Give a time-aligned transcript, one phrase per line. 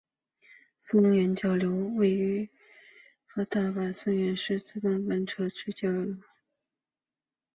[0.79, 2.49] 松原交流道是位于
[3.35, 4.67] 大阪府松原市的阪和
[5.03, 6.21] 自动车道之交流道。